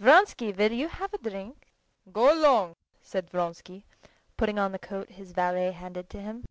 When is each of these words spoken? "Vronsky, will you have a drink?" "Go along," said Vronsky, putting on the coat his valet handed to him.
"Vronsky, 0.00 0.50
will 0.50 0.72
you 0.72 0.88
have 0.88 1.14
a 1.14 1.18
drink?" 1.18 1.68
"Go 2.10 2.34
along," 2.34 2.74
said 3.00 3.30
Vronsky, 3.30 3.84
putting 4.36 4.58
on 4.58 4.72
the 4.72 4.78
coat 4.80 5.10
his 5.10 5.30
valet 5.30 5.70
handed 5.70 6.10
to 6.10 6.20
him. 6.20 6.44